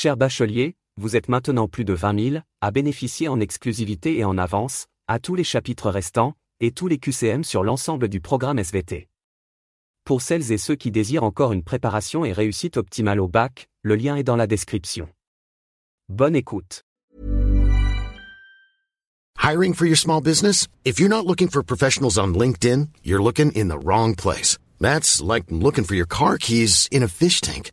[0.00, 4.38] Cher bachelier, vous êtes maintenant plus de 20 000 à bénéficier en exclusivité et en
[4.38, 9.08] avance, à tous les chapitres restants, et tous les QCM sur l'ensemble du programme SVT.
[10.04, 13.96] Pour celles et ceux qui désirent encore une préparation et réussite optimale au bac, le
[13.96, 15.08] lien est dans la description.
[16.08, 16.84] Bonne écoute.
[19.42, 20.68] Hiring for your small business?
[20.84, 24.58] If you're not looking for professionals on LinkedIn, you're looking in the wrong place.
[24.80, 27.72] That's like looking for your car keys in a fish tank.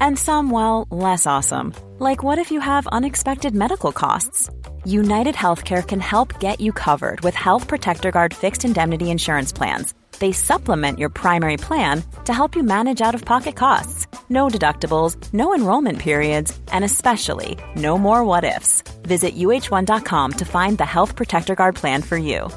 [0.00, 4.50] And some, well, less awesome, like what if you have unexpected medical costs?
[4.84, 9.94] United Healthcare can help get you covered with Health Protector Guard fixed indemnity insurance plans.
[10.18, 14.06] They supplement your primary plan to help you manage out of pocket costs.
[14.28, 18.82] No deductibles, no enrollment periods, and especially no more what ifs.
[19.02, 22.48] Visit uh1.com to find the Health Protector Guard plan for you.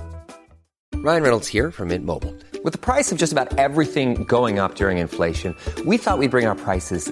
[0.96, 2.36] Ryan Reynolds here from Mint Mobile.
[2.64, 5.56] With the price of just about everything going up during inflation,
[5.88, 7.12] we thought we'd bring our prices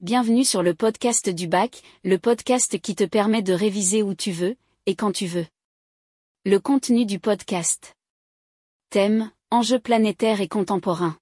[0.00, 4.30] bienvenue sur le podcast du bac, le podcast qui te permet de réviser où tu
[4.30, 5.46] veux, et quand tu veux.
[6.44, 7.96] Le contenu du podcast.
[8.90, 11.16] Thème, enjeux planétaires et contemporains.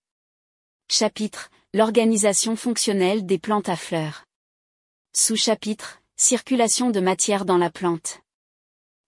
[0.90, 4.24] Chapitre, l'organisation fonctionnelle des plantes à fleurs.
[5.14, 8.23] Sous-chapitre, circulation de matière dans la plante.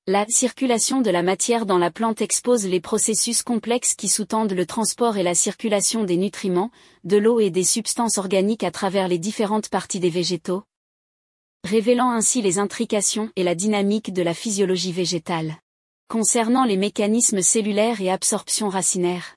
[0.08, 4.64] La circulation de la matière dans la plante expose les processus complexes qui sous-tendent le
[4.64, 6.70] transport et la circulation des nutriments,
[7.02, 10.62] de l'eau et des substances organiques à travers les différentes parties des végétaux,
[11.64, 15.56] révélant ainsi les intrications et la dynamique de la physiologie végétale.
[16.06, 19.34] Concernant les mécanismes cellulaires et absorption racinaire.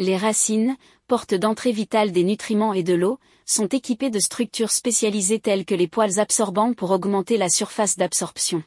[0.00, 5.38] Les racines, portes d'entrée vitale des nutriments et de l'eau, sont équipées de structures spécialisées
[5.38, 8.64] telles que les poils absorbants pour augmenter la surface d'absorption.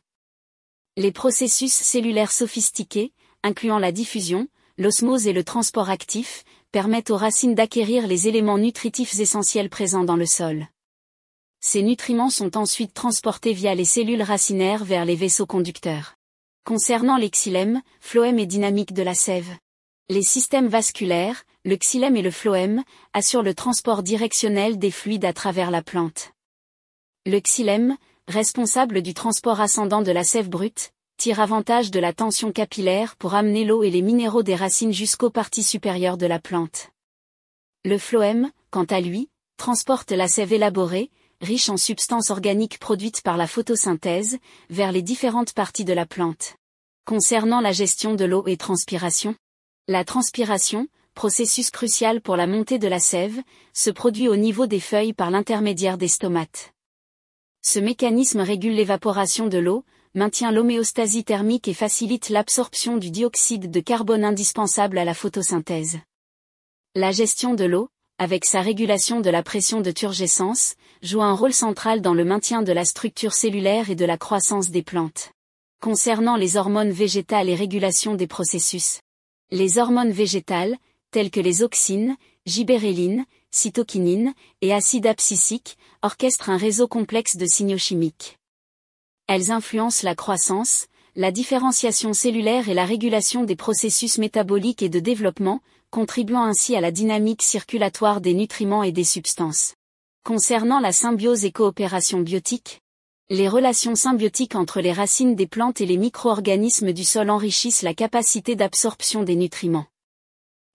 [0.98, 3.14] Les processus cellulaires sophistiqués,
[3.44, 6.44] incluant la diffusion, l'osmose et le transport actif,
[6.74, 10.68] permettent aux racines d'acquérir les éléments nutritifs essentiels présents dans le sol.
[11.62, 16.16] Ces nutriments sont ensuite transportés via les cellules racinaires vers les vaisseaux conducteurs.
[16.66, 19.50] Concernant les xylèmes, phloème et dynamique de la sève.
[20.10, 25.32] Les systèmes vasculaires, le xylème et le phloème, assurent le transport directionnel des fluides à
[25.32, 26.34] travers la plante.
[27.26, 27.96] Le xylème,
[28.28, 33.36] responsable du transport ascendant de la sève brute, tire avantage de la tension capillaire pour
[33.36, 36.90] amener l'eau et les minéraux des racines jusqu'aux parties supérieures de la plante.
[37.86, 41.12] Le phloème, quant à lui, transporte la sève élaborée,
[41.42, 44.38] riche en substances organiques produites par la photosynthèse,
[44.70, 46.56] vers les différentes parties de la plante.
[47.06, 49.36] Concernant la gestion de l'eau et transpiration,
[49.88, 53.42] la transpiration, processus crucial pour la montée de la sève,
[53.74, 56.74] se produit au niveau des feuilles par l'intermédiaire des stomates.
[57.64, 59.86] Ce mécanisme régule l'évaporation de l'eau,
[60.16, 66.00] maintient l'homéostasie thermique et facilite l'absorption du dioxyde de carbone indispensable à la photosynthèse.
[66.96, 71.54] La gestion de l'eau, avec sa régulation de la pression de turgescence, joue un rôle
[71.54, 75.32] central dans le maintien de la structure cellulaire et de la croissance des plantes.
[75.82, 79.02] Concernant les hormones végétales et régulation des processus.
[79.52, 80.78] Les hormones végétales,
[81.12, 87.78] telles que les auxines, gibérellines, cytokinine et acide abscisique, orchestrent un réseau complexe de signaux
[87.78, 88.38] chimiques.
[89.28, 95.00] Elles influencent la croissance, la différenciation cellulaire et la régulation des processus métaboliques et de
[95.00, 99.76] développement, contribuant ainsi à la dynamique circulatoire des nutriments et des substances.
[100.24, 102.82] Concernant la symbiose et coopération biotique,
[103.30, 107.94] les relations symbiotiques entre les racines des plantes et les micro-organismes du sol enrichissent la
[107.94, 109.86] capacité d'absorption des nutriments.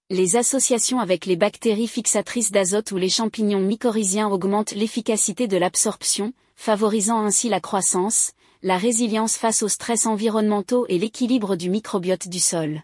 [0.09, 6.33] Les associations avec les bactéries fixatrices d'azote ou les champignons mycorhiziens augmentent l'efficacité de l'absorption,
[6.55, 8.31] favorisant ainsi la croissance,
[8.63, 12.83] la résilience face aux stress environnementaux et l'équilibre du microbiote du sol.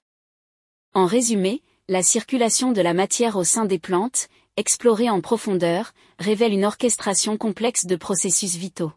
[0.95, 6.53] En résumé, la circulation de la matière au sein des plantes, explorée en profondeur, révèle
[6.53, 8.91] une orchestration complexe de processus vitaux.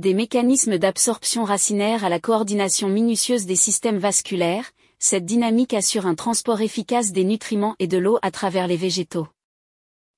[0.00, 6.14] Des mécanismes d'absorption racinaire à la coordination minutieuse des systèmes vasculaires, cette dynamique assure un
[6.14, 9.28] transport efficace des nutriments et de l'eau à travers les végétaux.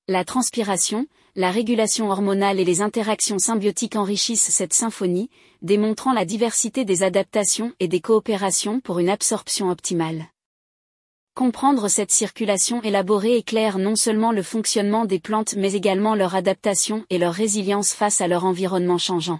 [0.07, 5.29] La transpiration, la régulation hormonale et les interactions symbiotiques enrichissent cette symphonie,
[5.61, 10.27] démontrant la diversité des adaptations et des coopérations pour une absorption optimale.
[11.35, 17.05] Comprendre cette circulation élaborée éclaire non seulement le fonctionnement des plantes mais également leur adaptation
[17.11, 19.39] et leur résilience face à leur environnement changeant.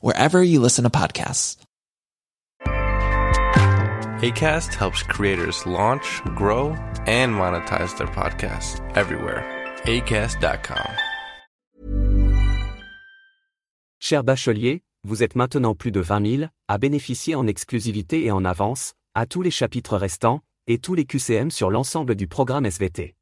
[0.00, 1.56] wherever you listen to podcasts.
[4.22, 9.44] ACAST helps creators launch, grow, and monetize their podcasts everywhere.
[9.84, 10.86] ACAST.com.
[13.98, 18.44] Cher bachelier, vous êtes maintenant plus de 20 000 à bénéficier en exclusivité et en
[18.44, 23.16] avance, à tous les chapitres restants, et tous les QCM sur l'ensemble du programme SVT.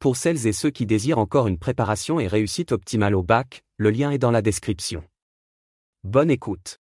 [0.00, 3.90] Pour celles et ceux qui désirent encore une préparation et réussite optimale au bac, le
[3.90, 5.04] lien est dans la description.
[6.04, 6.80] Bonne écoute.